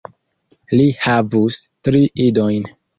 [0.79, 2.71] Li havus tri idojn.